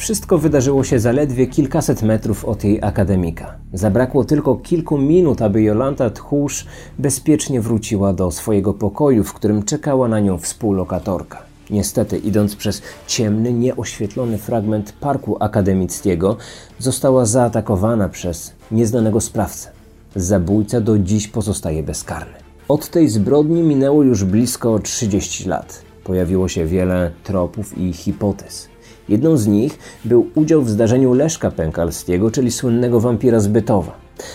Wszystko 0.00 0.38
wydarzyło 0.38 0.84
się 0.84 0.98
zaledwie 0.98 1.46
kilkaset 1.46 2.02
metrów 2.02 2.44
od 2.44 2.64
jej 2.64 2.82
akademika. 2.82 3.54
Zabrakło 3.72 4.24
tylko 4.24 4.56
kilku 4.56 4.98
minut, 4.98 5.42
aby 5.42 5.62
Jolanta 5.62 6.10
Tchórz 6.10 6.66
bezpiecznie 6.98 7.60
wróciła 7.60 8.12
do 8.12 8.30
swojego 8.30 8.74
pokoju, 8.74 9.24
w 9.24 9.32
którym 9.32 9.62
czekała 9.62 10.08
na 10.08 10.20
nią 10.20 10.38
współlokatorka. 10.38 11.42
Niestety, 11.70 12.18
idąc 12.18 12.56
przez 12.56 12.82
ciemny, 13.06 13.52
nieoświetlony 13.52 14.38
fragment 14.38 14.92
parku 14.92 15.36
akademickiego, 15.40 16.36
została 16.78 17.24
zaatakowana 17.24 18.08
przez 18.08 18.52
nieznanego 18.70 19.20
sprawcę. 19.20 19.70
Zabójca 20.16 20.80
do 20.80 20.98
dziś 20.98 21.28
pozostaje 21.28 21.82
bezkarny. 21.82 22.34
Od 22.68 22.88
tej 22.88 23.08
zbrodni 23.08 23.62
minęło 23.62 24.02
już 24.02 24.24
blisko 24.24 24.78
30 24.78 25.48
lat. 25.48 25.82
Pojawiło 26.04 26.48
się 26.48 26.66
wiele 26.66 27.10
tropów 27.24 27.78
i 27.78 27.92
hipotez. 27.92 28.69
Jedną 29.10 29.36
z 29.36 29.46
nich 29.46 29.78
był 30.04 30.26
udział 30.34 30.62
w 30.62 30.70
zdarzeniu 30.70 31.14
Leszka 31.14 31.50
Pękalskiego, 31.50 32.30
czyli 32.30 32.50
słynnego 32.50 33.00
wampira 33.00 33.40
z 33.40 33.48
Bytowa. 33.48 33.92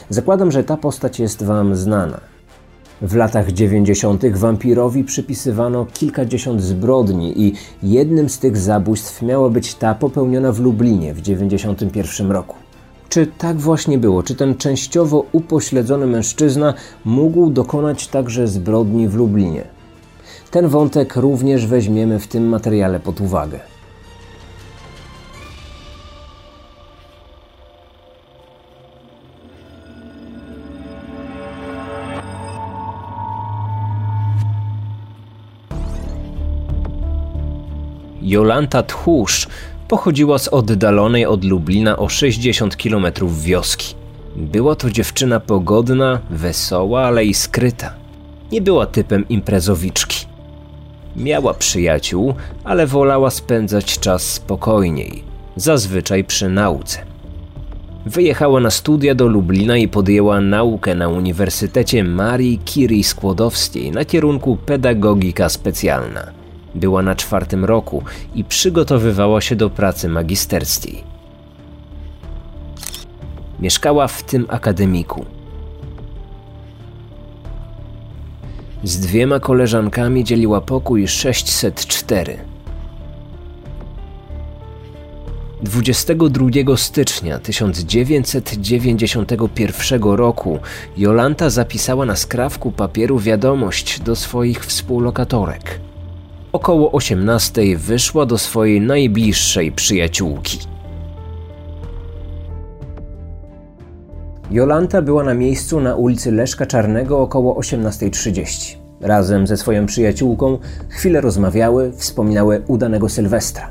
Zakładam, 0.09 0.51
że 0.51 0.63
ta 0.63 0.77
postać 0.77 1.19
jest 1.19 1.43
Wam 1.43 1.75
znana. 1.75 2.19
W 3.01 3.15
latach 3.15 3.51
90. 3.51 4.25
wampirowi 4.25 5.03
przypisywano 5.03 5.85
kilkadziesiąt 5.93 6.61
zbrodni 6.61 7.41
i 7.41 7.53
jednym 7.83 8.29
z 8.29 8.39
tych 8.39 8.57
zabójstw 8.57 9.21
miała 9.21 9.49
być 9.49 9.75
ta 9.75 9.95
popełniona 9.95 10.51
w 10.51 10.59
Lublinie 10.59 11.13
w 11.13 11.21
91 11.21 12.31
roku. 12.31 12.55
Czy 13.09 13.27
tak 13.37 13.57
właśnie 13.57 13.97
było? 13.97 14.23
Czy 14.23 14.35
ten 14.35 14.55
częściowo 14.55 15.25
upośledzony 15.31 16.07
mężczyzna 16.07 16.73
mógł 17.05 17.49
dokonać 17.49 18.07
także 18.07 18.47
zbrodni 18.47 19.07
w 19.07 19.15
Lublinie? 19.15 19.63
Ten 20.51 20.67
wątek 20.67 21.15
również 21.15 21.67
weźmiemy 21.67 22.19
w 22.19 22.27
tym 22.27 22.47
materiale 22.47 22.99
pod 22.99 23.21
uwagę. 23.21 23.74
Jolanta 38.25 38.83
Tchórz 38.83 39.47
pochodziła 39.87 40.37
z 40.37 40.47
oddalonej 40.47 41.25
od 41.25 41.43
Lublina 41.43 41.97
o 41.97 42.09
60 42.09 42.75
km 42.75 43.05
wioski. 43.43 43.95
Była 44.35 44.75
to 44.75 44.89
dziewczyna 44.89 45.39
pogodna, 45.39 46.19
wesoła, 46.29 47.03
ale 47.03 47.25
i 47.25 47.33
skryta. 47.33 47.93
Nie 48.51 48.61
była 48.61 48.85
typem 48.85 49.27
imprezowiczki. 49.29 50.25
Miała 51.15 51.53
przyjaciół, 51.53 52.33
ale 52.63 52.87
wolała 52.87 53.29
spędzać 53.29 53.99
czas 53.99 54.33
spokojniej, 54.33 55.23
zazwyczaj 55.55 56.23
przy 56.23 56.49
nauce. 56.49 56.99
Wyjechała 58.05 58.59
na 58.59 58.71
studia 58.71 59.15
do 59.15 59.27
Lublina 59.27 59.77
i 59.77 59.87
podjęła 59.87 60.41
naukę 60.41 60.95
na 60.95 61.09
Uniwersytecie 61.09 62.03
Marii 62.03 62.59
Curie 62.65 63.03
Skłodowskiej 63.03 63.91
na 63.91 64.05
kierunku 64.05 64.57
pedagogika 64.57 65.49
specjalna. 65.49 66.44
Była 66.75 67.01
na 67.01 67.15
czwartym 67.15 67.65
roku 67.65 68.03
i 68.35 68.43
przygotowywała 68.43 69.41
się 69.41 69.55
do 69.55 69.69
pracy 69.69 70.09
magisterskiej. 70.09 71.03
Mieszkała 73.59 74.07
w 74.07 74.23
tym 74.23 74.45
akademiku. 74.49 75.25
Z 78.83 78.99
dwiema 78.99 79.39
koleżankami 79.39 80.23
dzieliła 80.23 80.61
pokój 80.61 81.07
604. 81.07 82.37
22 85.61 86.77
stycznia 86.77 87.39
1991 87.39 90.03
roku 90.03 90.59
Jolanta 90.97 91.49
zapisała 91.49 92.05
na 92.05 92.15
skrawku 92.15 92.71
papieru 92.71 93.19
wiadomość 93.19 93.99
do 93.99 94.15
swoich 94.15 94.65
współlokatorek. 94.65 95.84
Około 96.55 96.91
18 96.91 97.77
wyszła 97.77 98.25
do 98.25 98.37
swojej 98.37 98.81
najbliższej 98.81 99.71
przyjaciółki. 99.71 100.59
Jolanta 104.51 105.01
była 105.01 105.23
na 105.23 105.33
miejscu 105.33 105.79
na 105.79 105.95
ulicy 105.95 106.31
Leszka 106.31 106.65
Czarnego 106.65 107.19
około 107.19 107.59
18.30. 107.59 108.75
Razem 109.01 109.47
ze 109.47 109.57
swoją 109.57 109.85
przyjaciółką 109.85 110.57
chwilę 110.89 111.21
rozmawiały, 111.21 111.91
wspominały 111.91 112.61
udanego 112.67 113.09
Sylwestra. 113.09 113.69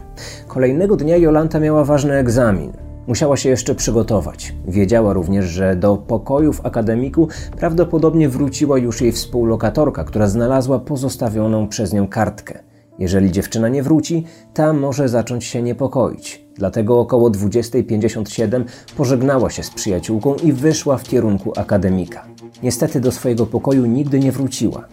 Kolejnego 0.48 0.96
dnia 0.96 1.16
Jolanta 1.16 1.60
miała 1.60 1.84
ważny 1.84 2.14
egzamin. 2.14 2.72
Musiała 3.06 3.36
się 3.36 3.48
jeszcze 3.48 3.74
przygotować. 3.74 4.54
Wiedziała 4.68 5.12
również, 5.12 5.44
że 5.44 5.76
do 5.76 5.96
pokoju 5.96 6.52
w 6.52 6.66
akademiku 6.66 7.28
prawdopodobnie 7.58 8.28
wróciła 8.28 8.78
już 8.78 9.00
jej 9.00 9.12
współlokatorka, 9.12 10.04
która 10.04 10.26
znalazła 10.26 10.78
pozostawioną 10.78 11.68
przez 11.68 11.92
nią 11.92 12.08
kartkę. 12.08 12.73
Jeżeli 12.98 13.32
dziewczyna 13.32 13.68
nie 13.68 13.82
wróci, 13.82 14.24
ta 14.54 14.72
może 14.72 15.08
zacząć 15.08 15.44
się 15.44 15.62
niepokoić. 15.62 16.44
Dlatego 16.54 17.00
około 17.00 17.30
20.57 17.30 18.64
pożegnała 18.96 19.50
się 19.50 19.62
z 19.62 19.70
przyjaciółką 19.70 20.34
i 20.34 20.52
wyszła 20.52 20.96
w 20.96 21.02
kierunku 21.02 21.52
akademika. 21.56 22.26
Niestety 22.62 23.00
do 23.00 23.12
swojego 23.12 23.46
pokoju 23.46 23.86
nigdy 23.86 24.20
nie 24.20 24.32
wróciła. 24.32 24.84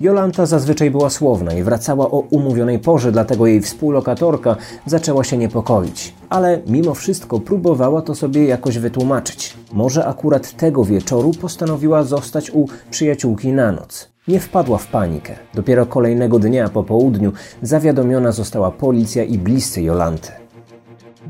Jolanta 0.00 0.46
zazwyczaj 0.46 0.90
była 0.90 1.10
słowna 1.10 1.54
i 1.54 1.62
wracała 1.62 2.10
o 2.10 2.18
umówionej 2.18 2.78
porze, 2.78 3.12
dlatego 3.12 3.46
jej 3.46 3.60
współlokatorka 3.60 4.56
zaczęła 4.86 5.24
się 5.24 5.36
niepokoić. 5.36 6.14
Ale 6.28 6.62
mimo 6.66 6.94
wszystko 6.94 7.40
próbowała 7.40 8.02
to 8.02 8.14
sobie 8.14 8.44
jakoś 8.44 8.78
wytłumaczyć. 8.78 9.54
Może 9.72 10.06
akurat 10.06 10.56
tego 10.56 10.84
wieczoru 10.84 11.32
postanowiła 11.40 12.02
zostać 12.02 12.50
u 12.50 12.68
przyjaciółki 12.90 13.52
na 13.52 13.72
noc. 13.72 14.15
Nie 14.28 14.40
wpadła 14.40 14.78
w 14.78 14.86
panikę. 14.86 15.36
Dopiero 15.54 15.86
kolejnego 15.86 16.38
dnia 16.38 16.68
po 16.68 16.82
południu 16.82 17.32
zawiadomiona 17.62 18.32
została 18.32 18.70
policja 18.70 19.24
i 19.24 19.38
bliscy 19.38 19.82
Jolanty. 19.82 20.32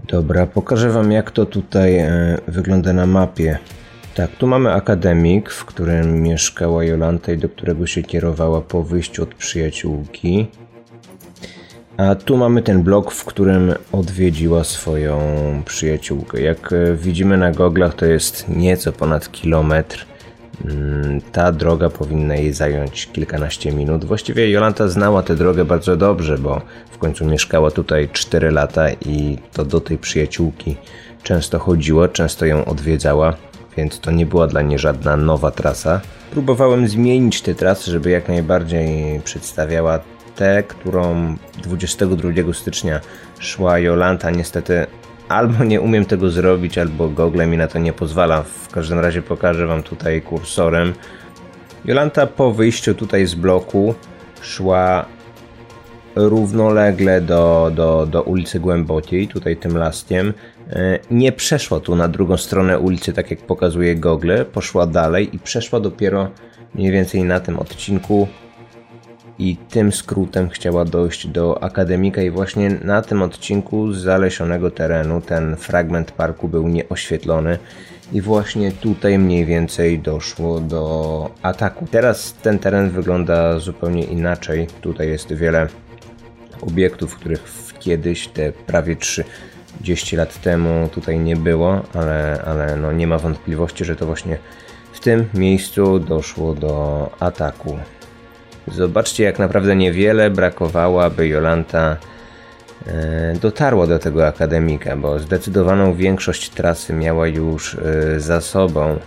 Dobra, 0.09 0.47
pokażę 0.47 0.91
Wam 0.91 1.13
jak 1.13 1.31
to 1.31 1.47
tutaj 1.47 1.99
e, 1.99 2.39
wygląda 2.49 2.93
na 2.93 3.07
mapie. 3.07 3.59
Tak, 4.15 4.31
tu 4.31 4.47
mamy 4.47 4.73
akademik, 4.73 5.51
w 5.51 5.65
którym 5.65 6.23
mieszkała 6.23 6.85
Jolanta 6.85 7.33
i 7.33 7.39
do 7.39 7.49
którego 7.49 7.87
się 7.87 8.03
kierowała 8.03 8.61
po 8.61 8.83
wyjściu 8.83 9.23
od 9.23 9.35
przyjaciółki. 9.35 10.47
A 11.97 12.15
tu 12.15 12.37
mamy 12.37 12.63
ten 12.63 12.83
blok, 12.83 13.11
w 13.11 13.25
którym 13.25 13.75
odwiedziła 13.93 14.65
swoją 14.65 15.19
przyjaciółkę. 15.65 16.41
Jak 16.41 16.73
e, 16.73 16.95
widzimy 16.95 17.37
na 17.37 17.51
goglach, 17.53 17.95
to 17.95 18.07
jest 18.07 18.49
nieco 18.49 18.93
ponad 18.93 19.33
kilometr. 19.33 20.07
Mm, 20.65 21.21
ta 21.33 21.53
droga 21.53 21.91
powinna 21.91 22.35
jej 22.35 22.53
zająć 22.53 23.09
kilkanaście 23.13 23.73
minut. 23.73 24.05
Właściwie 24.05 24.51
Jolanta 24.51 24.89
znała 24.89 25.23
tę 25.23 25.37
drogę 25.37 25.65
bardzo 25.65 25.97
dobrze, 25.97 26.39
bo 26.39 26.61
w 26.91 26.99
końcu 26.99 27.25
mieszkała 27.25 27.71
tutaj 27.71 28.09
4 28.13 28.51
lata 28.51 28.91
i 28.91 29.39
to 29.53 29.65
do 29.65 29.81
tej 29.81 29.99
przyjaciółki 29.99 30.77
często 31.23 31.59
chodziła, 31.59 32.09
często 32.09 32.47
ją 32.47 32.65
odwiedzała, 32.65 33.35
więc 33.77 34.01
to 34.01 34.11
nie 34.11 34.27
była 34.27 34.47
dla 34.47 34.63
niej 34.63 34.79
żadna 34.79 35.17
nowa 35.17 35.51
trasa. 35.51 36.01
Próbowałem 36.31 36.89
zmienić 36.89 37.43
tę 37.43 37.55
trasę, 37.55 37.91
żeby 37.91 38.11
jak 38.11 38.29
najbardziej 38.29 39.21
przedstawiała 39.21 40.01
tę, 40.37 40.63
którą 40.69 41.37
22 41.63 42.53
stycznia 42.53 43.01
szła 43.39 43.79
Jolanta. 43.79 44.31
Niestety 44.31 44.87
albo 45.29 45.65
nie 45.65 45.81
umiem 45.81 46.05
tego 46.05 46.31
zrobić, 46.31 46.79
albo 46.79 47.09
Google 47.09 47.47
mi 47.47 47.57
na 47.57 47.69
to 47.69 47.79
nie 47.79 47.93
pozwala. 47.93 48.43
W 48.43 48.69
każdym 48.69 48.99
razie 48.99 49.23
pokażę 49.23 49.67
Wam 49.67 49.83
tutaj 49.83 50.23
kursorem. 50.23 50.93
Jolanta 51.85 52.27
po 52.27 52.53
wyjściu 52.53 52.95
tutaj 52.95 53.27
z 53.27 53.35
bloku 53.35 53.95
szła 54.41 55.07
równolegle 56.15 57.21
do, 57.21 57.71
do, 57.75 58.07
do 58.07 58.23
ulicy 58.23 58.61
Głębociej, 58.61 59.29
tutaj 59.29 59.57
tym 59.57 59.77
laskiem. 59.77 60.35
E, 60.71 60.99
nie 61.11 61.33
przeszła 61.33 61.81
tu 61.81 61.97
na 61.97 62.09
drugą 62.09 62.37
stronę 62.37 62.79
ulicy, 62.79 63.13
tak 63.13 63.31
jak 63.31 63.41
pokazuje 63.41 63.97
Google, 63.97 64.33
poszła 64.53 64.87
dalej 64.87 65.37
i 65.37 65.39
przeszła 65.39 65.81
dopiero 65.81 66.31
mniej 66.75 66.93
więcej 66.93 67.25
na 67.25 67.41
tym 67.41 67.59
odcinku 67.59 68.29
i 69.39 69.57
tym 69.57 69.93
skrótem 69.93 70.49
chciała 70.49 70.85
dojść 70.85 71.27
do 71.27 71.63
akademika 71.63 72.23
i 72.23 72.31
właśnie 72.31 72.71
na 72.71 73.03
tym 73.03 73.23
odcinku 73.23 73.93
zalesionego 73.93 74.71
terenu 74.71 75.21
ten 75.21 75.57
fragment 75.57 76.13
parku 76.13 76.49
był 76.49 76.69
nieoświetlony 76.69 77.59
i 78.13 78.21
właśnie 78.21 78.73
tutaj 78.73 79.19
mniej 79.19 79.45
więcej 79.45 79.99
doszło 79.99 80.61
do 80.61 81.31
ataku. 81.43 81.87
Teraz 81.91 82.33
ten 82.33 82.59
teren 82.59 82.91
wygląda 82.91 83.59
zupełnie 83.59 84.05
inaczej. 84.05 84.67
Tutaj 84.81 85.09
jest 85.09 85.33
wiele 85.33 85.67
obiektów, 86.61 87.17
których 87.17 87.43
kiedyś 87.81 88.29
te 88.29 88.53
prawie 88.53 88.97
30 88.97 90.17
lat 90.17 90.41
temu 90.41 90.89
tutaj 90.89 91.19
nie 91.19 91.37
było, 91.37 91.83
ale, 91.95 92.43
ale 92.47 92.77
no 92.77 92.93
nie 92.93 93.07
ma 93.07 93.19
wątpliwości, 93.19 93.85
że 93.85 93.97
to 93.97 94.07
właśnie 94.07 94.39
w 94.93 95.01
tym 95.01 95.29
miejscu 95.35 95.99
doszło 95.99 96.55
do 96.55 97.11
ataku. 97.21 97.79
Zobaczcie, 98.69 99.25
jak 99.25 99.39
naprawdę 99.39 99.77
niewiele 99.77 100.31
brakowało, 100.31 101.05
aby 101.05 101.29
Jolanta 101.29 101.97
e, 102.87 103.35
dotarło 103.41 103.87
do 103.87 103.99
tego 103.99 104.27
akademika, 104.27 104.97
bo 104.97 105.19
zdecydowaną 105.19 105.95
większość 105.95 106.51
trasy 106.51 106.93
miała 106.93 107.27
już 107.27 107.75
e, 107.75 108.21
za 108.21 108.41
sobą. 108.41 108.99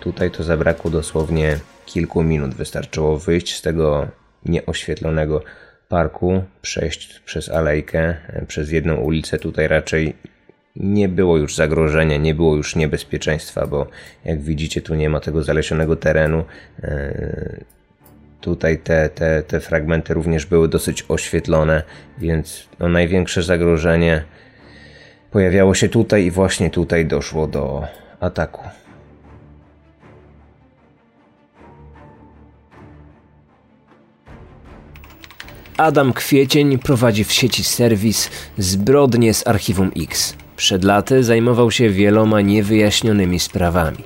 Tutaj 0.00 0.30
to 0.30 0.42
zabrakło 0.42 0.90
dosłownie 0.90 1.58
kilku 1.86 2.22
minut. 2.22 2.54
Wystarczyło 2.54 3.18
wyjść 3.18 3.56
z 3.56 3.62
tego 3.62 4.08
nieoświetlonego 4.44 5.42
parku, 5.88 6.44
przejść 6.62 7.20
przez 7.20 7.48
alejkę, 7.48 8.14
przez 8.46 8.70
jedną 8.70 8.96
ulicę. 8.96 9.38
Tutaj 9.38 9.68
raczej 9.68 10.14
nie 10.76 11.08
było 11.08 11.38
już 11.38 11.56
zagrożenia, 11.56 12.16
nie 12.16 12.34
było 12.34 12.56
już 12.56 12.76
niebezpieczeństwa, 12.76 13.66
bo 13.66 13.86
jak 14.24 14.42
widzicie, 14.42 14.82
tu 14.82 14.94
nie 14.94 15.10
ma 15.10 15.20
tego 15.20 15.42
zalesionego 15.42 15.96
terenu. 15.96 16.44
Tutaj 18.44 18.78
te, 18.78 19.08
te, 19.08 19.42
te 19.42 19.60
fragmenty 19.60 20.14
również 20.14 20.46
były 20.46 20.68
dosyć 20.68 21.04
oświetlone, 21.08 21.82
więc 22.18 22.68
no 22.78 22.88
największe 22.88 23.42
zagrożenie 23.42 24.24
pojawiało 25.30 25.74
się 25.74 25.88
tutaj 25.88 26.24
i 26.24 26.30
właśnie 26.30 26.70
tutaj 26.70 27.06
doszło 27.06 27.46
do 27.46 27.86
ataku. 28.20 28.62
Adam 35.76 36.12
Kwiecień 36.12 36.78
prowadzi 36.78 37.24
w 37.24 37.32
sieci 37.32 37.64
serwis 37.64 38.30
Zbrodnie 38.58 39.34
z 39.34 39.46
Archiwum 39.46 39.90
X. 39.96 40.34
Przed 40.56 40.84
laty 40.84 41.24
zajmował 41.24 41.70
się 41.70 41.90
wieloma 41.90 42.40
niewyjaśnionymi 42.40 43.40
sprawami. 43.40 44.04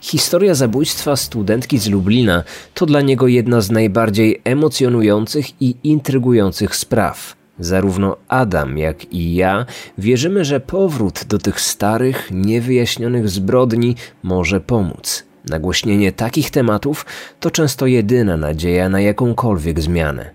Historia 0.00 0.54
zabójstwa 0.54 1.16
studentki 1.16 1.78
z 1.78 1.88
Lublina 1.88 2.44
to 2.74 2.86
dla 2.86 3.00
niego 3.00 3.28
jedna 3.28 3.60
z 3.60 3.70
najbardziej 3.70 4.40
emocjonujących 4.44 5.62
i 5.62 5.76
intrygujących 5.84 6.76
spraw. 6.76 7.36
Zarówno 7.58 8.16
Adam, 8.28 8.78
jak 8.78 9.12
i 9.12 9.34
ja 9.34 9.66
wierzymy, 9.98 10.44
że 10.44 10.60
powrót 10.60 11.24
do 11.24 11.38
tych 11.38 11.60
starych, 11.60 12.28
niewyjaśnionych 12.30 13.28
zbrodni 13.28 13.96
może 14.22 14.60
pomóc. 14.60 15.24
Nagłośnienie 15.44 16.12
takich 16.12 16.50
tematów 16.50 17.06
to 17.40 17.50
często 17.50 17.86
jedyna 17.86 18.36
nadzieja 18.36 18.88
na 18.88 19.00
jakąkolwiek 19.00 19.80
zmianę. 19.80 20.30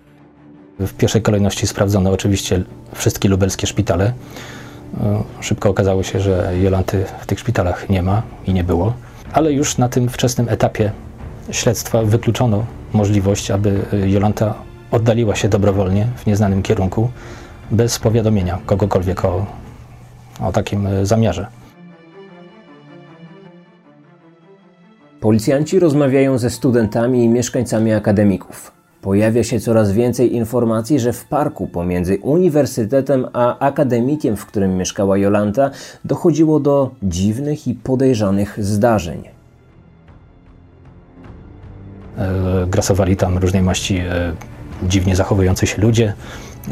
W 0.78 0.92
pierwszej 0.92 1.22
kolejności 1.22 1.66
sprawdzono 1.66 2.10
oczywiście 2.10 2.62
wszystkie 2.94 3.28
lubelskie 3.28 3.66
szpitale. 3.66 4.12
E, 5.00 5.22
szybko 5.40 5.68
okazało 5.68 6.02
się, 6.02 6.20
że 6.20 6.52
Jolanty 6.62 7.04
w 7.20 7.26
tych 7.26 7.38
szpitalach 7.40 7.88
nie 7.88 8.02
ma 8.02 8.22
i 8.46 8.52
nie 8.52 8.64
było, 8.64 8.94
ale 9.36 9.52
już 9.52 9.78
na 9.78 9.88
tym 9.88 10.08
wczesnym 10.08 10.48
etapie 10.48 10.92
śledztwa 11.50 12.02
wykluczono 12.02 12.64
możliwość, 12.92 13.50
aby 13.50 13.82
Jolanta 14.06 14.54
oddaliła 14.90 15.34
się 15.34 15.48
dobrowolnie 15.48 16.06
w 16.16 16.26
nieznanym 16.26 16.62
kierunku, 16.62 17.10
bez 17.70 17.98
powiadomienia 17.98 18.58
kogokolwiek 18.66 19.24
o, 19.24 19.46
o 20.40 20.52
takim 20.52 20.86
e, 20.86 21.06
zamiarze. 21.06 21.46
Policjanci 25.20 25.78
rozmawiają 25.78 26.38
ze 26.38 26.50
studentami 26.50 27.24
i 27.24 27.28
mieszkańcami 27.28 27.92
akademików. 27.92 28.75
Pojawia 29.06 29.44
się 29.44 29.60
coraz 29.60 29.92
więcej 29.92 30.34
informacji, 30.34 31.00
że 31.00 31.12
w 31.12 31.24
parku 31.24 31.66
pomiędzy 31.66 32.18
uniwersytetem 32.18 33.26
a 33.32 33.58
akademikiem, 33.58 34.36
w 34.36 34.46
którym 34.46 34.76
mieszkała 34.76 35.18
Jolanta, 35.18 35.70
dochodziło 36.04 36.60
do 36.60 36.90
dziwnych 37.02 37.68
i 37.68 37.74
podejrzanych 37.74 38.64
zdarzeń. 38.64 39.22
E, 42.18 42.66
grasowali 42.66 43.16
tam 43.16 43.38
różnej 43.38 43.62
maści 43.62 43.96
e, 43.96 44.32
dziwnie 44.82 45.16
zachowujący 45.16 45.66
się 45.66 45.82
ludzie, 45.82 46.14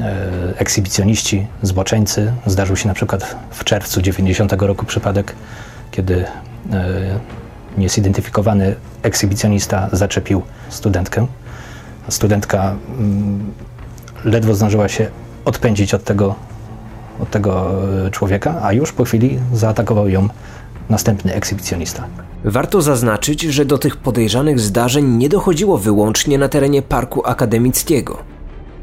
e, 0.01 0.59
ekshibicjoniści, 0.59 1.47
zboczeńcy. 1.63 2.33
Zdarzył 2.47 2.77
się 2.77 2.89
na 2.89 2.95
przykład 2.95 3.37
w 3.51 3.65
czerwcu 3.65 4.03
90 4.03 4.53
roku 4.53 4.87
przypadek, 4.87 5.35
kiedy 5.91 6.25
niezidentyfikowany 7.79 8.75
ekshibicjonista 9.03 9.89
zaczepił 9.93 10.43
studentkę 10.69 11.27
studentka 12.09 12.77
mm, 12.99 13.53
ledwo 14.25 14.55
zdążyła 14.55 14.89
się 14.89 15.11
odpędzić 15.45 15.95
od 15.95 16.05
tego, 16.05 16.35
od 17.21 17.31
tego 17.31 17.71
e, 18.07 18.11
człowieka, 18.11 18.61
a 18.63 18.73
już 18.73 18.93
po 18.93 19.05
chwili 19.05 19.39
zaatakował 19.53 20.09
ją 20.09 20.29
następny 20.89 21.35
ekshibicjonista. 21.35 22.05
Warto 22.45 22.83
zaznaczyć, 22.83 23.43
że 23.43 23.65
do 23.65 23.79
tych 23.79 23.97
podejrzanych 23.97 24.61
zdarzeń 24.61 25.07
nie 25.07 25.29
dochodziło 25.29 25.79
wyłącznie 25.79 26.39
na 26.39 26.49
terenie 26.49 26.83
parku 26.83 27.27
akademickiego. 27.27 28.19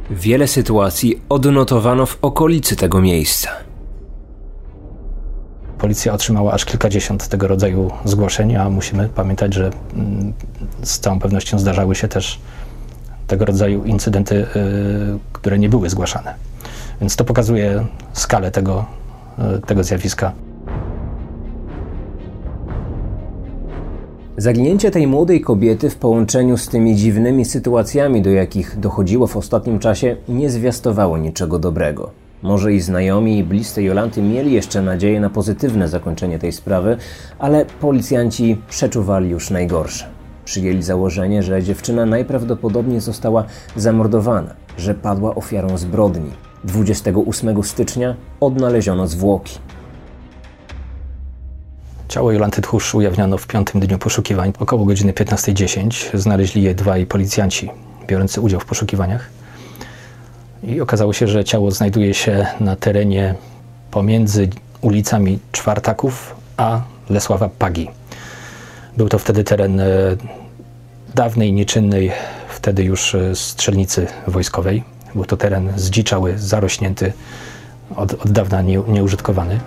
Wiele 0.10 0.48
sytuacji 0.48 1.22
odnotowano 1.30 2.06
w 2.06 2.18
okolicy 2.22 2.76
tego 2.76 3.02
miejsca. 3.02 3.50
Policja 5.78 6.14
otrzymała 6.14 6.54
aż 6.54 6.66
kilkadziesiąt 6.66 7.28
tego 7.28 7.48
rodzaju 7.48 7.92
zgłoszeń, 8.06 8.56
a 8.56 8.70
musimy 8.70 9.10
pamiętać, 9.10 9.54
że 9.54 9.72
mm, 9.94 10.34
z 10.84 11.00
całą 11.00 11.20
pewnością 11.20 11.60
zdarzały 11.60 11.96
się 11.96 12.08
też 12.08 12.40
tego 13.31 13.45
rodzaju 13.45 13.83
incydenty, 13.83 14.36
y, 14.36 14.45
które 15.33 15.60
nie 15.60 15.69
były 15.69 15.89
zgłaszane. 15.89 16.33
Więc 17.01 17.16
to 17.16 17.25
pokazuje 17.25 17.86
skalę 18.13 18.51
tego, 18.51 18.86
y, 19.57 19.62
tego 19.62 19.83
zjawiska. 19.83 20.31
Zaginięcie 24.38 24.92
tej 24.92 25.07
młodej 25.07 25.42
kobiety 25.42 25.89
w 25.89 25.95
połączeniu 25.95 26.57
z 26.57 26.68
tymi 26.68 26.95
dziwnymi 26.95 27.45
sytuacjami, 27.45 28.22
do 28.22 28.30
jakich 28.30 28.80
dochodziło 28.80 29.28
w 29.28 29.38
ostatnim 29.38 29.80
czasie, 29.80 30.16
nie 30.30 30.50
zwiastowało 30.50 31.18
niczego 31.18 31.60
dobrego. 31.60 32.12
Może 32.42 32.74
i 32.74 32.80
znajomi 32.81 33.38
i 33.38 33.44
bliscy 33.44 33.84
Jolanty 33.84 34.22
mieli 34.22 34.54
jeszcze 34.54 34.81
nadzieję 34.81 35.19
na 35.19 35.30
pozytywne 35.30 35.88
zakończenie 35.88 36.39
tej 36.39 36.51
sprawy, 36.51 36.98
ale 37.39 37.66
policjanci 37.66 38.57
przeczuwali 38.69 39.30
już 39.30 39.50
najgorsze. 39.50 40.21
Przyjęli 40.46 40.84
założenie, 40.84 41.44
że 41.44 41.64
dziewczyna 41.64 42.06
najprawdopodobniej 42.06 43.00
została 43.00 43.44
zamordowana, 43.76 44.54
że 44.78 44.96
padła 44.96 45.36
ofiarą 45.36 45.78
zbrodni. 45.78 46.32
28 46.64 47.64
stycznia 47.64 48.16
odnaleziono 48.40 49.08
zwłoki. 49.08 49.60
Ciało 52.08 52.32
Jolanty 52.32 52.62
Tchórz 52.62 52.96
ujawniono 52.96 53.38
w 53.38 53.48
piątym 53.48 53.82
dniu 53.82 53.98
poszukiwań. 53.98 54.54
Około 54.60 54.86
godziny 54.86 55.14
15.10 55.14 56.18
znaleźli 56.18 56.64
je 56.64 56.76
dwaj 56.76 57.06
policjanci 57.06 57.70
biorący 58.08 58.42
udział 58.42 58.60
w 58.60 58.66
poszukiwaniach. 58.66 59.30
I 60.64 60.82
okazało 60.82 61.14
się, 61.14 61.28
że 61.28 61.44
ciało 61.44 61.72
znajduje 61.72 62.14
się 62.14 62.48
na 62.60 62.76
terenie 62.76 63.36
pomiędzy 63.92 64.50
ulicami 64.82 65.39
Czwartaków 65.51 66.36
a 66.58 66.82
Lesława 67.10 67.50
Pagi. 67.60 67.89
Był 68.98 69.10
to 69.10 69.20
wtedy 69.20 69.44
teren 69.44 69.80
e, 69.80 69.86
dawnej, 71.15 71.53
nieczynnej 71.53 72.12
wtedy 72.50 72.84
już 72.84 73.15
e, 73.15 73.36
strzelnicy 73.36 74.08
wojskowej. 74.27 74.84
Był 75.15 75.25
to 75.25 75.38
teren 75.38 75.74
zdziczały, 75.75 76.39
zarośnięty, 76.39 77.13
od, 77.96 78.13
od 78.13 78.32
dawna 78.32 78.62
nie, 78.62 78.77
nieużytkowany. 78.88 79.60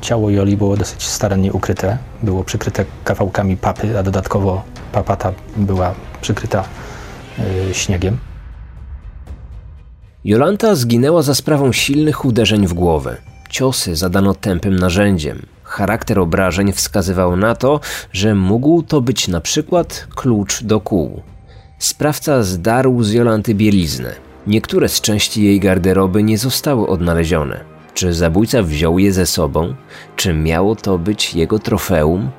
Ciało 0.00 0.30
Joli 0.30 0.56
było 0.56 0.76
dosyć 0.76 1.02
starannie 1.02 1.52
ukryte. 1.52 1.98
Było 2.22 2.44
przykryte 2.44 2.84
kawałkami 3.04 3.56
papy, 3.56 3.98
a 3.98 4.02
dodatkowo 4.02 4.62
papata 4.92 5.32
była 5.56 5.94
przykryta 6.20 6.64
y, 7.70 7.74
śniegiem. 7.74 8.18
Jolanta 10.24 10.74
zginęła 10.74 11.22
za 11.22 11.34
sprawą 11.34 11.72
silnych 11.72 12.24
uderzeń 12.24 12.66
w 12.66 12.74
głowę. 12.74 13.16
Ciosy 13.50 13.96
zadano 13.96 14.34
tępym 14.34 14.76
narzędziem. 14.76 15.46
Charakter 15.78 16.18
obrażeń 16.18 16.72
wskazywał 16.72 17.36
na 17.36 17.54
to, 17.54 17.80
że 18.12 18.34
mógł 18.34 18.82
to 18.82 19.00
być 19.00 19.28
na 19.28 19.40
przykład 19.40 20.06
klucz 20.14 20.62
do 20.62 20.80
kół. 20.80 21.22
Sprawca 21.78 22.42
zdarł 22.42 23.02
z 23.02 23.12
Jolanty 23.12 23.54
bieliznę. 23.54 24.12
Niektóre 24.46 24.88
z 24.88 25.00
części 25.00 25.44
jej 25.44 25.60
garderoby 25.60 26.22
nie 26.22 26.38
zostały 26.38 26.86
odnalezione. 26.86 27.60
Czy 27.94 28.14
zabójca 28.14 28.62
wziął 28.62 28.98
je 28.98 29.12
ze 29.12 29.26
sobą? 29.26 29.74
Czy 30.16 30.34
miało 30.34 30.76
to 30.76 30.98
być 30.98 31.34
jego 31.34 31.58
trofeum? 31.58 32.30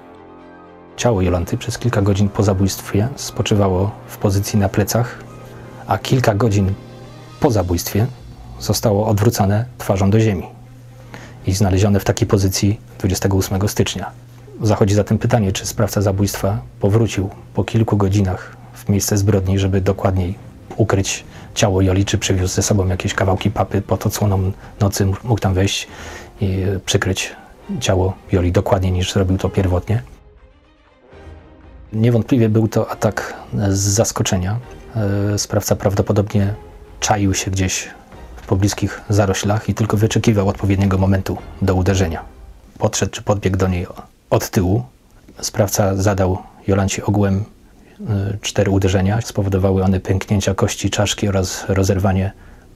Ciało 0.98 1.22
Jolanty 1.22 1.58
przez 1.58 1.78
kilka 1.78 2.02
godzin 2.02 2.30
po 2.30 2.44
zabójstwie 2.44 3.08
spoczywało 3.16 3.92
w 4.08 4.18
pozycji 4.18 4.60
na 4.60 4.70
plecach, 4.70 5.24
a 5.88 5.98
kilka 5.98 6.36
godzin 6.36 6.74
po 7.40 7.52
zabójstwie 7.52 8.08
zostało 8.60 9.08
odwrócone 9.08 9.66
twarzą 9.78 10.10
do 10.10 10.20
ziemi 10.20 10.59
i 11.50 11.54
znalezione 11.54 12.00
w 12.00 12.04
takiej 12.04 12.28
pozycji 12.28 12.80
28 13.00 13.68
stycznia. 13.68 14.12
Zachodzi 14.62 14.96
zatem 14.96 15.18
pytanie, 15.18 15.52
czy 15.52 15.66
sprawca 15.66 16.02
zabójstwa 16.02 16.62
powrócił 16.80 17.30
po 17.54 17.64
kilku 17.64 17.98
godzinach 17.98 18.58
w 18.74 18.90
miejsce 18.90 19.18
zbrodni, 19.18 19.60
żeby 19.60 19.82
dokładniej 19.82 20.36
ukryć 20.76 21.24
ciało 21.56 21.82
Joli, 21.82 22.06
czy 22.06 22.18
przywiózł 22.18 22.54
ze 22.56 22.62
sobą 22.62 22.88
jakieś 22.88 23.14
kawałki 23.14 23.52
papy 23.52 23.82
pod 23.82 24.06
odsłoną 24.06 24.52
nocy, 24.80 25.06
mógł 25.24 25.42
tam 25.42 25.54
wejść 25.54 25.88
i 26.42 26.66
przykryć 26.86 27.36
ciało 27.80 28.14
Joli 28.32 28.52
dokładniej 28.52 28.92
niż 28.92 29.14
zrobił 29.14 29.38
to 29.38 29.50
pierwotnie. 29.50 30.02
Niewątpliwie 31.94 32.50
był 32.50 32.68
to 32.68 32.92
atak 32.92 33.34
z 33.70 33.80
zaskoczenia. 33.80 34.60
E, 35.34 35.38
sprawca 35.38 35.76
prawdopodobnie 35.76 36.54
czaił 37.00 37.34
się 37.34 37.52
gdzieś 37.52 37.90
pobliskich 38.50 39.02
zaroślach 39.10 39.70
i 39.70 39.74
tylko 39.74 39.98
wyczekiwał 39.98 40.50
odpowiedniego 40.50 40.98
momentu 40.98 41.38
do 41.62 41.76
uderzenia. 41.76 42.22
Podszedł 42.78 43.12
czy 43.12 43.22
podbiegł 43.22 43.58
do 43.58 43.68
niej 43.68 43.88
od 44.30 44.50
tyłu. 44.50 44.84
Sprawca 45.42 45.96
zadał 45.96 46.38
Jolancie 46.68 47.06
ogółem 47.06 47.36
y, 47.38 47.44
cztery 48.42 48.72
uderzenia. 48.72 49.22
Spowodowały 49.22 49.84
one 49.84 50.00
pęknięcia 50.00 50.54
kości 50.54 50.90
czaszki 50.90 51.28
oraz 51.28 51.66
rozerwanie 51.68 52.32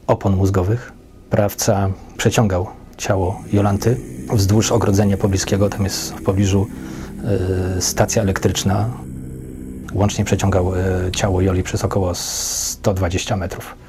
opon 0.07 0.35
mózgowych. 0.35 0.91
Sprawca 1.27 1.89
przeciągał 2.17 2.67
ciało 2.97 3.41
Jolanty 3.53 3.97
wzdłuż 4.33 4.71
ogrodzenia 4.71 5.17
pobliskiego. 5.17 5.69
Tam 5.69 5.83
jest 5.83 6.13
w 6.13 6.23
pobliżu 6.23 6.67
y, 7.77 7.81
stacja 7.81 8.21
elektryczna. 8.21 8.89
Łącznie 9.93 10.25
przeciągał 10.25 10.75
y, 10.75 11.11
ciało 11.11 11.41
Joli 11.41 11.63
przez 11.63 11.85
około 11.85 12.15
120 12.15 13.37
metrów. 13.37 13.82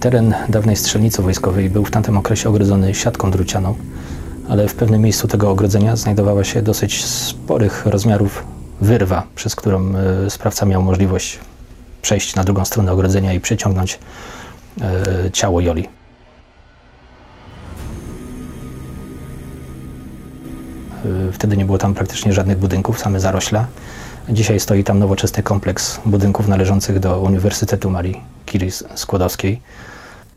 Teren 0.00 0.34
dawnej 0.48 0.76
strzelnicy 0.76 1.22
wojskowej 1.22 1.70
był 1.70 1.84
w 1.84 1.90
tamtym 1.90 2.18
okresie 2.18 2.48
ogrodzony 2.48 2.94
siatką 2.94 3.30
drucianą, 3.30 3.74
ale 4.48 4.68
w 4.68 4.74
pewnym 4.74 5.00
miejscu 5.00 5.28
tego 5.28 5.50
ogrodzenia 5.50 5.96
znajdowała 5.96 6.44
się 6.44 6.62
dosyć 6.62 7.04
sporych 7.04 7.86
rozmiarów 7.86 8.44
wyrwa, 8.80 9.22
przez 9.34 9.56
którą 9.56 9.92
y, 10.26 10.30
sprawca 10.30 10.66
miał 10.66 10.82
możliwość 10.82 11.38
przejść 12.02 12.34
na 12.34 12.44
drugą 12.44 12.64
stronę 12.64 12.92
ogrodzenia 12.92 13.32
i 13.32 13.40
przeciągnąć 13.40 13.98
y, 15.26 15.30
ciało 15.30 15.60
Joli. 15.60 15.88
Y, 21.28 21.32
wtedy 21.32 21.56
nie 21.56 21.64
było 21.64 21.78
tam 21.78 21.94
praktycznie 21.94 22.32
żadnych 22.32 22.58
budynków, 22.58 23.00
same 23.00 23.20
zarośla. 23.20 23.66
Dzisiaj 24.28 24.60
stoi 24.60 24.84
tam 24.84 24.98
nowoczesny 24.98 25.42
kompleks 25.42 26.00
budynków 26.06 26.48
należących 26.48 26.98
do 26.98 27.20
Uniwersytetu 27.20 27.90
Marii 27.90 28.39
Curie 28.52 28.70
Skłodowskiej. 28.94 29.60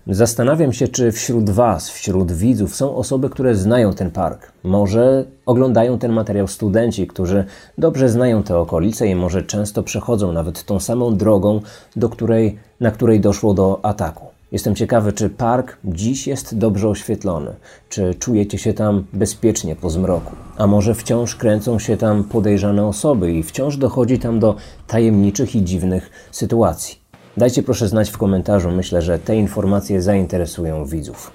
Zastanawiam 0.07 0.73
się, 0.73 0.87
czy 0.87 1.11
wśród 1.11 1.49
Was, 1.49 1.89
wśród 1.89 2.31
widzów 2.31 2.75
są 2.75 2.95
osoby, 2.95 3.29
które 3.29 3.55
znają 3.55 3.93
ten 3.93 4.11
park. 4.11 4.51
Może 4.63 5.25
oglądają 5.45 5.99
ten 5.99 6.11
materiał 6.11 6.47
studenci, 6.47 7.07
którzy 7.07 7.45
dobrze 7.77 8.09
znają 8.09 8.43
te 8.43 8.57
okolice 8.57 9.07
i 9.07 9.15
może 9.15 9.43
często 9.43 9.83
przechodzą 9.83 10.31
nawet 10.31 10.63
tą 10.63 10.79
samą 10.79 11.17
drogą, 11.17 11.61
do 11.95 12.09
której, 12.09 12.57
na 12.79 12.91
której 12.91 13.19
doszło 13.19 13.53
do 13.53 13.79
ataku. 13.85 14.25
Jestem 14.51 14.75
ciekawy, 14.75 15.13
czy 15.13 15.29
park 15.29 15.77
dziś 15.85 16.27
jest 16.27 16.57
dobrze 16.57 16.89
oświetlony, 16.89 17.55
czy 17.89 18.15
czujecie 18.15 18.57
się 18.57 18.73
tam 18.73 19.05
bezpiecznie 19.13 19.75
po 19.75 19.89
zmroku, 19.89 20.35
a 20.57 20.67
może 20.67 20.95
wciąż 20.95 21.35
kręcą 21.35 21.79
się 21.79 21.97
tam 21.97 22.23
podejrzane 22.23 22.85
osoby 22.85 23.33
i 23.33 23.43
wciąż 23.43 23.77
dochodzi 23.77 24.19
tam 24.19 24.39
do 24.39 24.55
tajemniczych 24.87 25.55
i 25.55 25.63
dziwnych 25.63 26.09
sytuacji. 26.31 27.02
Dajcie 27.37 27.63
proszę 27.63 27.87
znać 27.87 28.09
w 28.09 28.17
komentarzu, 28.17 28.71
myślę, 28.71 29.01
że 29.01 29.19
te 29.19 29.35
informacje 29.35 30.01
zainteresują 30.01 30.85
widzów. 30.85 31.31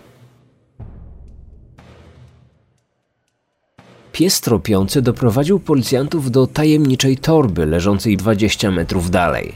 Pies 4.13 4.41
tropiący 4.41 5.03
doprowadził 5.03 5.61
policjantów 5.61 6.31
do 6.31 6.47
tajemniczej 6.47 7.17
torby 7.17 7.67
leżącej 7.67 8.17
20 8.17 8.71
metrów 8.71 9.11
dalej. 9.11 9.55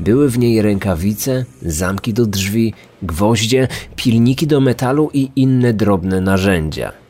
Były 0.00 0.30
w 0.30 0.38
niej 0.38 0.62
rękawice, 0.62 1.44
zamki 1.62 2.14
do 2.14 2.26
drzwi, 2.26 2.74
gwoździe, 3.02 3.68
pilniki 3.96 4.46
do 4.46 4.60
metalu 4.60 5.10
i 5.14 5.30
inne 5.36 5.72
drobne 5.72 6.20
narzędzia. 6.20 7.01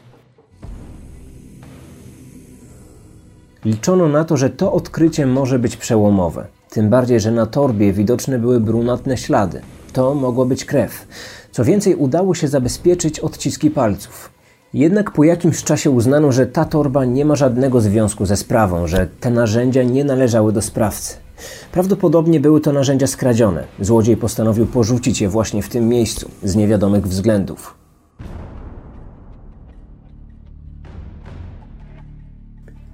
Liczono 3.64 4.09
na 4.09 4.25
to, 4.25 4.37
że 4.37 4.50
to 4.50 4.73
odkrycie 4.73 5.26
może 5.26 5.59
być 5.59 5.76
przełomowe. 5.76 6.47
Tym 6.71 6.90
bardziej, 6.90 7.21
że 7.21 7.31
na 7.31 7.47
torbie 7.47 7.92
widoczne 7.92 8.38
były 8.38 8.61
brunatne 8.61 9.16
ślady. 9.16 9.61
To 9.92 10.14
mogła 10.14 10.45
być 10.45 10.64
krew. 10.64 11.07
Co 11.52 11.64
więcej, 11.64 11.95
udało 11.95 12.35
się 12.35 12.49
zabezpieczyć 12.49 13.21
odciski 13.21 13.71
palców. 13.71 14.31
Jednak 14.75 15.11
po 15.11 15.25
jakimś 15.25 15.64
czasie 15.64 15.90
uznano, 15.90 16.33
że 16.33 16.47
ta 16.47 16.64
torba 16.64 17.04
nie 17.04 17.25
ma 17.25 17.37
żadnego 17.37 17.81
związku 17.81 18.26
ze 18.26 18.37
sprawą, 18.37 18.87
że 18.87 19.07
te 19.21 19.31
narzędzia 19.31 19.83
nie 19.83 20.04
należały 20.04 20.52
do 20.52 20.62
sprawcy. 20.62 21.14
Prawdopodobnie 21.73 22.40
były 22.40 22.61
to 22.61 22.73
narzędzia 22.73 23.07
skradzione. 23.07 23.64
Złodziej 23.81 24.16
postanowił 24.16 24.66
porzucić 24.66 25.21
je 25.21 25.28
właśnie 25.28 25.62
w 25.62 25.69
tym 25.69 25.88
miejscu, 25.88 26.31
z 26.42 26.57
niewiadomych 26.57 27.09
względów. 27.09 27.82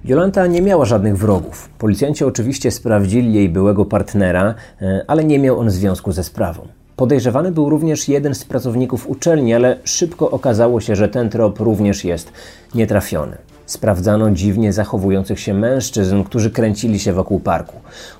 Jolanta 0.09 0.47
nie 0.47 0.61
miała 0.61 0.85
żadnych 0.85 1.17
wrogów. 1.17 1.69
Policjanci 1.77 2.23
oczywiście 2.23 2.71
sprawdzili 2.71 3.33
jej 3.33 3.49
byłego 3.49 3.85
partnera, 3.85 4.55
e, 4.81 5.05
ale 5.07 5.23
nie 5.23 5.39
miał 5.39 5.59
on 5.59 5.69
związku 5.69 6.11
ze 6.11 6.23
sprawą. 6.23 6.67
Podejrzewany 6.95 7.51
był 7.51 7.69
również 7.69 8.07
jeden 8.07 8.35
z 8.35 8.45
pracowników 8.45 9.09
uczelni, 9.09 9.53
ale 9.53 9.77
szybko 9.83 10.31
okazało 10.31 10.81
się, 10.81 10.95
że 10.95 11.09
ten 11.09 11.29
trop 11.29 11.59
również 11.59 12.03
jest 12.03 12.31
nietrafiony. 12.75 13.37
Sprawdzano 13.65 14.31
dziwnie 14.31 14.73
zachowujących 14.73 15.39
się 15.39 15.53
mężczyzn, 15.53 16.23
którzy 16.23 16.51
kręcili 16.51 16.99
się 16.99 17.13
wokół 17.13 17.39
parku. 17.39 17.75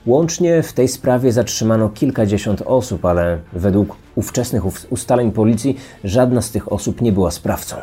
Łącznie 0.05 0.63
w 0.63 0.73
tej 0.73 0.87
sprawie 0.87 1.31
zatrzymano 1.31 1.89
kilkadziesiąt 1.89 2.63
osób, 2.65 3.05
ale 3.05 3.37
według 3.53 3.95
ówczesnych 4.15 4.63
ustaleń 4.89 5.31
policji 5.31 5.77
żadna 6.03 6.41
z 6.41 6.51
tych 6.51 6.71
osób 6.71 7.01
nie 7.01 7.11
była 7.11 7.31
sprawcą. 7.31 7.75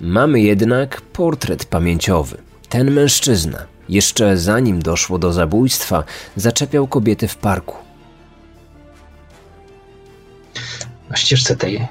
Mamy 0.00 0.40
jednak 0.40 1.00
portret 1.00 1.64
pamięciowy. 1.64 2.36
Ten 2.68 2.90
mężczyzna, 2.90 3.66
jeszcze 3.88 4.36
zanim 4.36 4.82
doszło 4.82 5.18
do 5.18 5.32
zabójstwa, 5.32 6.04
zaczepiał 6.36 6.88
kobiety 6.88 7.28
w 7.28 7.36
parku. 7.36 7.76
Na 11.10 11.16
ścieżce 11.16 11.56
tej 11.56 11.88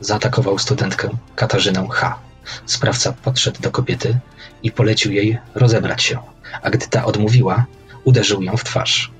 zaatakował 0.00 0.58
studentkę 0.58 1.08
Katarzynę 1.36 1.88
H. 1.90 2.18
Sprawca 2.66 3.12
podszedł 3.12 3.60
do 3.60 3.70
kobiety 3.70 4.18
i 4.62 4.72
polecił 4.72 5.12
jej 5.12 5.38
rozebrać 5.54 6.02
się, 6.02 6.18
a 6.62 6.70
gdy 6.70 6.86
ta 6.86 7.04
odmówiła, 7.04 7.66
uderzył 8.04 8.42
ją 8.42 8.56
w 8.56 8.64
twarz. 8.64 9.10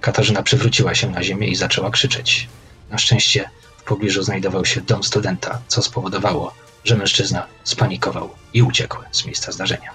Katarzyna 0.00 0.42
przywróciła 0.42 0.94
się 0.94 1.10
na 1.10 1.22
ziemię 1.22 1.48
i 1.48 1.56
zaczęła 1.56 1.90
krzyczeć. 1.90 2.48
Na 2.90 2.98
szczęście 2.98 3.50
w 3.76 3.82
pobliżu 3.82 4.22
znajdował 4.22 4.64
się 4.64 4.80
dom 4.80 5.02
studenta, 5.02 5.60
co 5.68 5.82
spowodowało, 5.82 6.54
że 6.84 6.96
mężczyzna 6.96 7.46
spanikował 7.64 8.30
i 8.54 8.62
uciekł 8.62 8.96
z 9.12 9.26
miejsca 9.26 9.52
zdarzenia. 9.52 9.90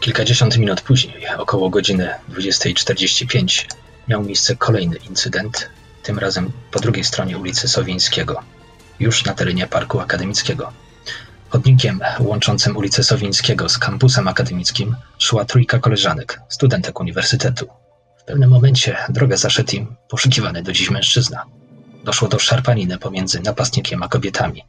Kilkadziesiąt 0.00 0.58
minut 0.58 0.80
później, 0.80 1.28
około 1.38 1.70
godziny 1.70 2.14
20.45, 2.30 3.66
miał 4.08 4.22
miejsce 4.22 4.56
kolejny 4.56 4.96
incydent, 4.96 5.70
tym 6.02 6.18
razem 6.18 6.52
po 6.70 6.80
drugiej 6.80 7.04
stronie 7.04 7.38
ulicy 7.38 7.68
Sowińskiego, 7.68 8.42
już 9.00 9.24
na 9.24 9.34
terenie 9.34 9.66
Parku 9.66 10.00
Akademickiego. 10.00 10.72
Chodnikiem 11.48 12.00
łączącym 12.20 12.76
ulicę 12.76 13.04
Sowińskiego 13.04 13.68
z 13.68 13.78
kampusem 13.78 14.28
akademickim 14.28 14.96
szła 15.18 15.44
trójka 15.44 15.78
koleżanek, 15.78 16.40
studentek 16.48 17.00
uniwersytetu 17.00 17.68
pewnym 18.28 18.50
momencie 18.50 18.96
drogę 19.08 19.36
zaszedł 19.36 19.76
im 19.76 19.96
poszukiwany 20.08 20.62
do 20.62 20.72
dziś 20.72 20.90
mężczyzna. 20.90 21.44
Doszło 22.04 22.28
do 22.28 22.38
szarpaniny 22.38 22.98
pomiędzy 22.98 23.40
napastnikiem 23.40 24.02
a 24.02 24.08
kobietami. 24.08 24.64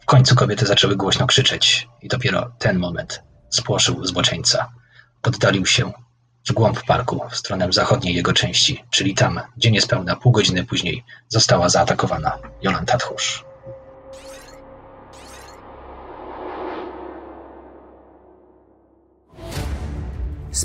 W 0.00 0.06
końcu 0.06 0.34
kobiety 0.34 0.66
zaczęły 0.66 0.96
głośno 0.96 1.26
krzyczeć 1.26 1.88
i 2.02 2.08
dopiero 2.08 2.52
ten 2.58 2.78
moment 2.78 3.22
spłoszył 3.48 4.04
zboczeńca. 4.06 4.72
Poddalił 5.22 5.66
się 5.66 5.92
w 6.48 6.52
głąb 6.52 6.82
parku, 6.82 7.20
w 7.30 7.36
stronę 7.36 7.72
zachodniej 7.72 8.14
jego 8.14 8.32
części, 8.32 8.84
czyli 8.90 9.14
tam, 9.14 9.40
gdzie 9.56 9.70
niespełna 9.70 10.16
pół 10.16 10.32
godziny 10.32 10.64
później 10.64 11.04
została 11.28 11.68
zaatakowana 11.68 12.38
Jolanta 12.62 12.98
Tchórz. 12.98 13.49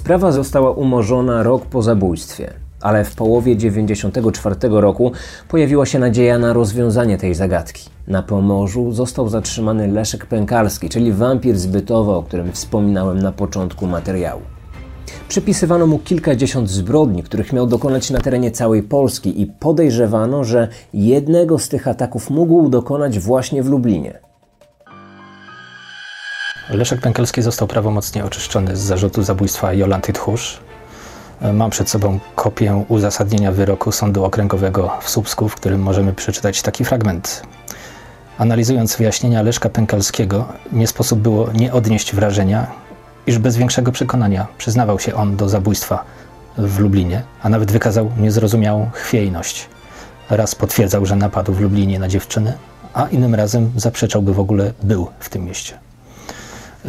Sprawa 0.05 0.31
została 0.31 0.71
umorzona 0.71 1.43
rok 1.43 1.65
po 1.65 1.81
zabójstwie, 1.81 2.53
ale 2.81 3.05
w 3.05 3.15
połowie 3.15 3.55
1994 3.55 4.55
roku 4.81 5.11
pojawiła 5.49 5.85
się 5.85 5.99
nadzieja 5.99 6.39
na 6.39 6.53
rozwiązanie 6.53 7.17
tej 7.17 7.35
zagadki. 7.35 7.89
Na 8.07 8.23
Pomorzu 8.23 8.91
został 8.91 9.29
zatrzymany 9.29 9.87
Leszek 9.87 10.25
Pękalski, 10.25 10.89
czyli 10.89 11.13
wampir 11.13 11.57
zbytowy, 11.57 12.11
o 12.11 12.23
którym 12.23 12.51
wspominałem 12.51 13.19
na 13.19 13.31
początku 13.31 13.87
materiału. 13.87 14.41
Przypisywano 15.27 15.87
mu 15.87 15.99
kilkadziesiąt 15.99 16.69
zbrodni, 16.69 17.23
których 17.23 17.53
miał 17.53 17.67
dokonać 17.67 18.11
na 18.11 18.19
terenie 18.19 18.51
całej 18.51 18.83
Polski 18.83 19.41
i 19.41 19.45
podejrzewano, 19.45 20.43
że 20.43 20.67
jednego 20.93 21.59
z 21.59 21.69
tych 21.69 21.87
ataków 21.87 22.29
mógł 22.29 22.69
dokonać 22.69 23.19
właśnie 23.19 23.63
w 23.63 23.69
Lublinie. 23.69 24.24
Leszek 26.69 27.01
Pękelski 27.01 27.41
został 27.41 27.67
prawomocnie 27.67 28.25
oczyszczony 28.25 28.75
z 28.75 28.79
zarzutu 28.79 29.23
zabójstwa 29.23 29.73
Jolanty 29.73 30.13
Tchórz. 30.13 30.59
Mam 31.53 31.69
przed 31.69 31.89
sobą 31.89 32.19
kopię 32.35 32.85
uzasadnienia 32.87 33.51
wyroku 33.51 33.91
Sądu 33.91 34.25
Okręgowego 34.25 34.91
w 35.01 35.09
Słupsku, 35.09 35.49
w 35.49 35.55
którym 35.55 35.81
możemy 35.81 36.13
przeczytać 36.13 36.61
taki 36.61 36.85
fragment. 36.85 37.43
Analizując 38.37 38.95
wyjaśnienia 38.95 39.41
Leszka 39.41 39.69
Pękalskiego, 39.69 40.45
nie 40.71 40.87
sposób 40.87 41.19
było 41.19 41.49
nie 41.53 41.73
odnieść 41.73 42.15
wrażenia, 42.15 42.67
iż 43.27 43.37
bez 43.37 43.57
większego 43.57 43.91
przekonania 43.91 44.47
przyznawał 44.57 44.99
się 44.99 45.15
on 45.15 45.35
do 45.35 45.49
zabójstwa 45.49 46.03
w 46.57 46.79
Lublinie, 46.79 47.23
a 47.43 47.49
nawet 47.49 47.71
wykazał 47.71 48.11
niezrozumiałą 48.17 48.89
chwiejność. 48.93 49.69
Raz 50.29 50.55
potwierdzał, 50.55 51.05
że 51.05 51.15
napadł 51.15 51.53
w 51.53 51.61
Lublinie 51.61 51.99
na 51.99 52.07
dziewczynę, 52.07 52.53
a 52.93 53.07
innym 53.07 53.35
razem 53.35 53.71
zaprzeczał, 53.75 54.21
by 54.21 54.33
w 54.33 54.39
ogóle 54.39 54.73
był 54.83 55.07
w 55.19 55.29
tym 55.29 55.45
mieście. 55.45 55.84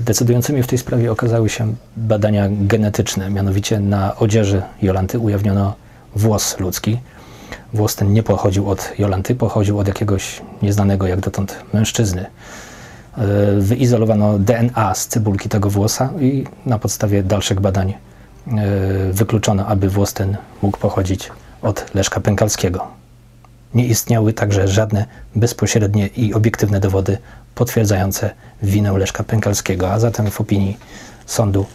Decydującymi 0.00 0.62
w 0.62 0.66
tej 0.66 0.78
sprawie 0.78 1.12
okazały 1.12 1.48
się 1.48 1.74
badania 1.96 2.48
genetyczne, 2.50 3.30
mianowicie 3.30 3.80
na 3.80 4.16
odzieży 4.16 4.62
Jolanty 4.82 5.18
ujawniono 5.18 5.74
włos 6.16 6.60
ludzki. 6.60 6.98
Włos 7.74 7.96
ten 7.96 8.12
nie 8.12 8.22
pochodził 8.22 8.70
od 8.70 8.92
Jolanty, 8.98 9.34
pochodził 9.34 9.78
od 9.78 9.88
jakiegoś 9.88 10.42
nieznanego 10.62 11.06
jak 11.06 11.20
dotąd 11.20 11.56
mężczyzny. 11.72 12.26
E, 13.18 13.26
wyizolowano 13.60 14.38
DNA 14.38 14.94
z 14.94 15.06
cybulki 15.06 15.48
tego 15.48 15.70
włosa 15.70 16.10
i 16.20 16.44
na 16.66 16.78
podstawie 16.78 17.22
dalszych 17.22 17.60
badań 17.60 17.90
e, 17.90 17.96
wykluczono, 19.12 19.66
aby 19.66 19.88
włos 19.88 20.12
ten 20.12 20.36
mógł 20.62 20.78
pochodzić 20.78 21.30
od 21.62 21.94
Leszka 21.94 22.20
Pękalskiego. 22.20 22.86
Nie 23.74 23.86
istniały 23.86 24.32
także 24.32 24.68
żadne 24.68 25.06
bezpośrednie 25.34 26.06
i 26.06 26.34
obiektywne 26.34 26.80
dowody 26.80 27.18
potwierdzające 27.56 28.30
winę 28.62 28.98
Leszka 28.98 29.24
Pękalskiego, 29.24 29.92
a 29.92 29.98
zatem 29.98 30.30
w 30.30 30.40
opinii 30.40 30.78
sądu 31.26 31.66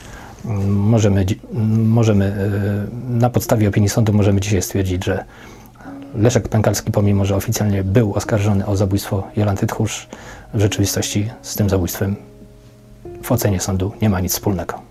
mm, 0.46 0.74
możemy, 0.74 1.26
mm, 1.54 1.90
możemy 1.90 2.26
e, 2.26 3.20
na 3.20 3.30
podstawie 3.30 3.70
opinii 3.70 3.90
sądu 3.90 4.14
możemy 4.14 4.40
dzisiaj 4.40 4.62
stwierdzić, 4.62 5.06
że 5.06 5.26
Leszek 6.16 6.48
Pękalski, 6.48 6.92
pomimo 6.92 7.26
że 7.26 7.36
oficjalnie 7.36 7.84
był 7.84 8.14
oskarżony 8.14 8.66
o 8.66 8.76
zabójstwo 8.76 9.28
Jolanty 9.36 9.68
Tchórz, 9.68 10.08
w 10.54 10.60
rzeczywistości 10.60 11.30
z 11.42 11.56
tym 11.56 11.70
zabójstwem 11.70 12.16
w 13.24 13.32
ocenie 13.32 13.60
sądu 13.60 13.92
nie 14.02 14.10
ma 14.10 14.20
nic 14.20 14.34
wspólnego. 14.34 14.82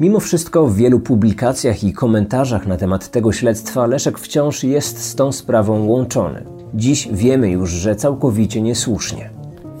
Mimo 0.00 0.20
wszystko 0.20 0.66
w 0.66 0.76
wielu 0.76 1.00
publikacjach 1.00 1.84
i 1.84 1.92
komentarzach 1.92 2.66
na 2.66 2.76
temat 2.76 3.10
tego 3.10 3.32
śledztwa 3.32 3.86
Leszek 3.86 4.18
wciąż 4.18 4.64
jest 4.64 4.98
z 4.98 5.14
tą 5.14 5.32
sprawą 5.32 5.86
łączony. 5.86 6.59
Dziś 6.74 7.08
wiemy 7.12 7.50
już, 7.50 7.70
że 7.70 7.96
całkowicie 7.96 8.62
niesłusznie. 8.62 9.30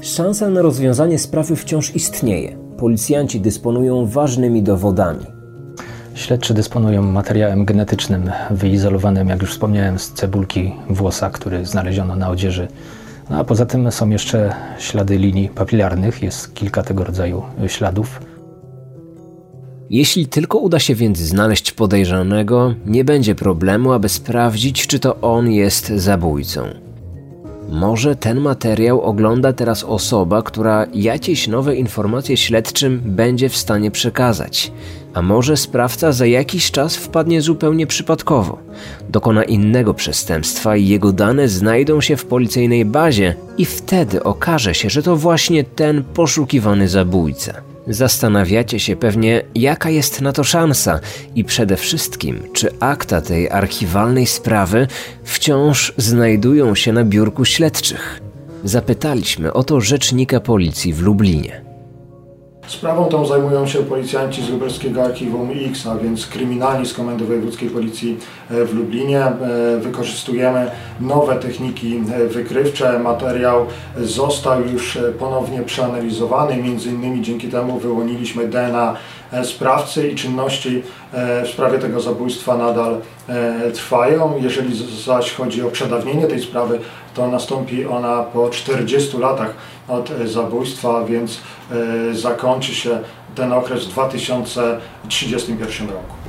Szansa 0.00 0.48
na 0.48 0.62
rozwiązanie 0.62 1.18
sprawy 1.18 1.56
wciąż 1.56 1.96
istnieje. 1.96 2.56
Policjanci 2.78 3.40
dysponują 3.40 4.06
ważnymi 4.06 4.62
dowodami. 4.62 5.26
Śledczy 6.14 6.54
dysponują 6.54 7.02
materiałem 7.02 7.64
genetycznym 7.64 8.30
wyizolowanym, 8.50 9.28
jak 9.28 9.42
już 9.42 9.50
wspomniałem, 9.50 9.98
z 9.98 10.12
cebulki 10.12 10.72
włosa, 10.88 11.30
który 11.30 11.66
znaleziono 11.66 12.16
na 12.16 12.30
odzieży. 12.30 12.68
No 13.30 13.38
a 13.38 13.44
poza 13.44 13.66
tym 13.66 13.92
są 13.92 14.08
jeszcze 14.08 14.54
ślady 14.78 15.18
linii 15.18 15.48
papilarnych, 15.48 16.22
jest 16.22 16.54
kilka 16.54 16.82
tego 16.82 17.04
rodzaju 17.04 17.42
śladów. 17.66 18.20
Jeśli 19.90 20.26
tylko 20.26 20.58
uda 20.58 20.78
się 20.78 20.94
więc 20.94 21.18
znaleźć 21.18 21.72
podejrzanego, 21.72 22.74
nie 22.86 23.04
będzie 23.04 23.34
problemu, 23.34 23.92
aby 23.92 24.08
sprawdzić, 24.08 24.86
czy 24.86 24.98
to 24.98 25.20
on 25.20 25.52
jest 25.52 25.88
zabójcą. 25.88 26.68
Może 27.68 28.16
ten 28.16 28.40
materiał 28.40 29.02
ogląda 29.02 29.52
teraz 29.52 29.84
osoba, 29.84 30.42
która 30.42 30.86
jakieś 30.94 31.48
nowe 31.48 31.76
informacje 31.76 32.36
śledczym 32.36 33.00
będzie 33.04 33.48
w 33.48 33.56
stanie 33.56 33.90
przekazać. 33.90 34.72
A 35.14 35.22
może 35.22 35.56
sprawca 35.56 36.12
za 36.12 36.26
jakiś 36.26 36.70
czas 36.70 36.96
wpadnie 36.96 37.42
zupełnie 37.42 37.86
przypadkowo, 37.86 38.58
dokona 39.08 39.44
innego 39.44 39.94
przestępstwa 39.94 40.76
i 40.76 40.88
jego 40.88 41.12
dane 41.12 41.48
znajdą 41.48 42.00
się 42.00 42.16
w 42.16 42.24
policyjnej 42.24 42.84
bazie, 42.84 43.34
i 43.58 43.64
wtedy 43.64 44.22
okaże 44.22 44.74
się, 44.74 44.90
że 44.90 45.02
to 45.02 45.16
właśnie 45.16 45.64
ten 45.64 46.04
poszukiwany 46.04 46.88
zabójca. 46.88 47.69
Zastanawiacie 47.90 48.80
się 48.80 48.96
pewnie, 48.96 49.42
jaka 49.54 49.90
jest 49.90 50.20
na 50.20 50.32
to 50.32 50.44
szansa 50.44 51.00
i 51.34 51.44
przede 51.44 51.76
wszystkim, 51.76 52.42
czy 52.52 52.68
akta 52.80 53.20
tej 53.20 53.50
archiwalnej 53.50 54.26
sprawy 54.26 54.86
wciąż 55.24 55.92
znajdują 55.96 56.74
się 56.74 56.92
na 56.92 57.04
biurku 57.04 57.44
śledczych. 57.44 58.20
Zapytaliśmy 58.64 59.52
o 59.52 59.64
to 59.64 59.80
rzecznika 59.80 60.40
policji 60.40 60.92
w 60.92 61.02
Lublinie. 61.02 61.69
Sprawą 62.66 63.04
tą 63.04 63.26
zajmują 63.26 63.66
się 63.66 63.78
policjanci 63.78 64.42
z 64.42 64.48
lubelskiego 64.48 65.02
archiwum 65.04 65.50
X, 65.66 65.86
a 65.86 65.96
więc 65.96 66.26
kryminalni 66.26 66.86
z 66.86 66.94
Komendy 66.94 67.24
Wojewódzkiej 67.24 67.70
Policji 67.70 68.18
e, 68.50 68.64
w 68.64 68.74
Lublinie. 68.74 69.20
E, 69.20 69.34
wykorzystujemy 69.80 70.70
nowe 71.00 71.36
techniki 71.36 72.02
e, 72.14 72.28
wykrywcze. 72.28 72.98
Materiał 72.98 73.66
został 73.96 74.62
już 74.62 74.98
ponownie 75.18 75.62
przeanalizowany, 75.62 76.56
między 76.56 76.90
innymi 76.90 77.22
dzięki 77.22 77.48
temu 77.48 77.78
wyłoniliśmy 77.78 78.48
DNA 78.48 78.96
sprawcy 79.44 80.08
i 80.08 80.14
czynności 80.14 80.82
w 81.44 81.48
sprawie 81.52 81.78
tego 81.78 82.00
zabójstwa 82.00 82.56
nadal 82.56 82.96
trwają. 83.74 84.40
Jeżeli 84.42 85.02
zaś 85.04 85.32
chodzi 85.32 85.62
o 85.62 85.70
przedawnienie 85.70 86.26
tej 86.26 86.40
sprawy, 86.40 86.80
to 87.14 87.28
nastąpi 87.28 87.86
ona 87.86 88.22
po 88.22 88.48
40 88.48 89.18
latach 89.18 89.54
od 89.88 90.10
zabójstwa, 90.24 91.04
więc 91.04 91.40
e, 92.10 92.14
zakończy 92.14 92.74
się 92.74 92.98
ten 93.34 93.52
okres 93.52 93.84
w 93.84 93.88
2031 93.88 95.88
roku. 95.88 96.19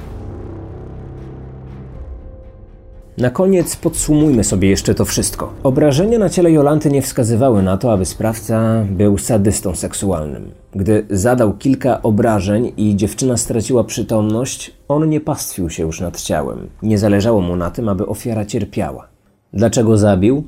Na 3.18 3.30
koniec 3.30 3.76
podsumujmy 3.76 4.44
sobie 4.44 4.70
jeszcze 4.70 4.96
to 4.96 5.06
wszystko. 5.06 5.54
Obrażenia 5.64 6.20
na 6.20 6.30
ciele 6.30 6.52
Jolanty 6.52 6.92
nie 6.92 7.02
wskazywały 7.02 7.64
na 7.64 7.78
to, 7.78 7.94
aby 7.94 8.06
sprawca 8.06 8.86
był 8.90 9.18
sadystą 9.18 9.76
seksualnym. 9.76 10.52
Gdy 10.76 11.06
zadał 11.10 11.54
kilka 11.54 12.02
obrażeń 12.02 12.72
i 12.78 12.96
dziewczyna 12.96 13.38
straciła 13.38 13.84
przytomność, 13.84 14.74
on 14.88 15.10
nie 15.10 15.22
pastwił 15.22 15.70
się 15.70 15.84
już 15.84 16.02
nad 16.02 16.22
ciałem. 16.22 16.70
Nie 16.84 16.98
zależało 16.98 17.42
mu 17.42 17.56
na 17.56 17.72
tym, 17.72 17.90
aby 17.90 18.08
ofiara 18.08 18.46
cierpiała. 18.46 19.08
Dlaczego 19.54 19.98
zabił? 19.98 20.44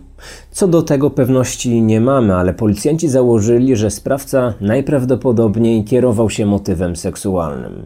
Co 0.52 0.68
do 0.68 0.82
tego 0.82 1.10
pewności 1.10 1.82
nie 1.82 2.02
mamy, 2.02 2.36
ale 2.36 2.54
policjanci 2.54 3.10
założyli, 3.10 3.76
że 3.76 3.92
sprawca 3.92 4.54
najprawdopodobniej 4.62 5.84
kierował 5.84 6.30
się 6.30 6.46
motywem 6.46 6.96
seksualnym. 6.96 7.86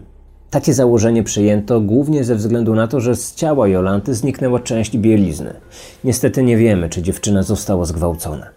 Takie 0.50 0.74
założenie 0.74 1.24
przyjęto 1.24 1.82
głównie 1.82 2.24
ze 2.24 2.36
względu 2.36 2.76
na 2.76 2.88
to, 2.88 3.00
że 3.00 3.16
z 3.16 3.36
ciała 3.36 3.68
Jolanty 3.68 4.14
zniknęła 4.14 4.60
część 4.60 4.98
bielizny. 4.98 5.54
Niestety 6.04 6.44
nie 6.44 6.58
wiemy, 6.58 6.90
czy 6.90 7.02
dziewczyna 7.02 7.44
została 7.44 7.86
zgwałcona. 7.86 8.48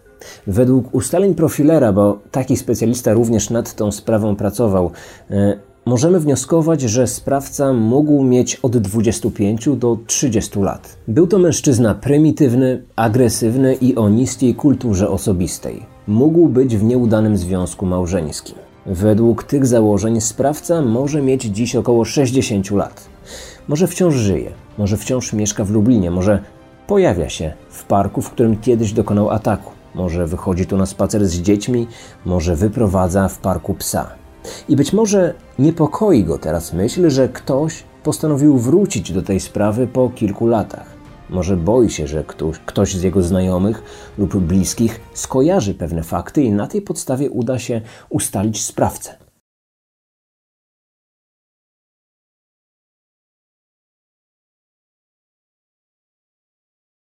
Według 0.47 0.95
ustaleń 0.95 1.35
profilera, 1.35 1.93
bo 1.93 2.19
taki 2.31 2.57
specjalista 2.57 3.13
również 3.13 3.49
nad 3.49 3.75
tą 3.75 3.91
sprawą 3.91 4.35
pracował, 4.35 4.91
e, 5.31 5.57
możemy 5.85 6.19
wnioskować, 6.19 6.81
że 6.81 7.07
sprawca 7.07 7.73
mógł 7.73 8.23
mieć 8.23 8.55
od 8.55 8.77
25 8.77 9.75
do 9.75 9.97
30 10.07 10.59
lat. 10.59 10.97
Był 11.07 11.27
to 11.27 11.39
mężczyzna 11.39 11.95
prymitywny, 11.95 12.83
agresywny 12.95 13.73
i 13.73 13.95
o 13.95 14.09
niskiej 14.09 14.55
kulturze 14.55 15.09
osobistej. 15.09 15.85
Mógł 16.07 16.47
być 16.47 16.77
w 16.77 16.83
nieudanym 16.83 17.37
związku 17.37 17.85
małżeńskim. 17.85 18.60
Według 18.85 19.43
tych 19.43 19.65
założeń 19.65 20.21
sprawca 20.21 20.81
może 20.81 21.21
mieć 21.21 21.43
dziś 21.43 21.75
około 21.75 22.05
60 22.05 22.71
lat. 22.71 23.09
Może 23.67 23.87
wciąż 23.87 24.15
żyje, 24.15 24.51
może 24.77 24.97
wciąż 24.97 25.33
mieszka 25.33 25.63
w 25.63 25.71
Lublinie, 25.71 26.11
może 26.11 26.39
pojawia 26.87 27.29
się 27.29 27.53
w 27.69 27.83
parku, 27.83 28.21
w 28.21 28.29
którym 28.29 28.57
kiedyś 28.57 28.93
dokonał 28.93 29.29
ataku. 29.29 29.71
Może 29.95 30.27
wychodzi 30.27 30.65
tu 30.65 30.77
na 30.77 30.85
spacer 30.85 31.25
z 31.25 31.41
dziećmi, 31.41 31.87
może 32.25 32.55
wyprowadza 32.55 33.27
w 33.27 33.37
parku 33.37 33.73
psa. 33.73 34.09
I 34.69 34.75
być 34.75 34.93
może 34.93 35.33
niepokoi 35.59 36.23
go 36.23 36.37
teraz 36.37 36.73
myśl, 36.73 37.09
że 37.09 37.29
ktoś 37.29 37.83
postanowił 38.03 38.57
wrócić 38.57 39.11
do 39.11 39.21
tej 39.21 39.39
sprawy 39.39 39.87
po 39.87 40.09
kilku 40.09 40.47
latach. 40.47 40.90
Może 41.31 41.57
boi 41.57 41.89
się, 41.89 42.07
że 42.07 42.23
ktoś, 42.23 42.59
ktoś 42.59 42.95
z 42.95 43.03
jego 43.03 43.23
znajomych 43.23 43.83
lub 44.17 44.37
bliskich 44.37 45.01
skojarzy 45.13 45.73
pewne 45.73 46.03
fakty 46.03 46.43
i 46.43 46.51
na 46.51 46.67
tej 46.67 46.81
podstawie 46.81 47.29
uda 47.29 47.59
się 47.59 47.81
ustalić 48.09 48.61
sprawcę. 48.61 49.20